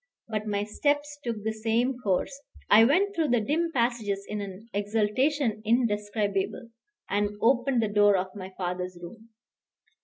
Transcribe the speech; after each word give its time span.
But 0.27 0.47
my 0.47 0.63
steps 0.63 1.19
took 1.23 1.43
the 1.43 1.53
same 1.53 1.99
course: 1.99 2.41
I 2.71 2.85
went 2.85 3.13
through 3.13 3.27
the 3.27 3.39
dim 3.39 3.71
passages 3.71 4.25
in 4.27 4.41
an 4.41 4.67
exaltation 4.73 5.61
indescribable, 5.63 6.71
and 7.07 7.37
opened 7.39 7.83
the 7.83 7.87
door 7.87 8.17
of 8.17 8.33
my 8.35 8.51
father's 8.57 8.97
room. 8.99 9.29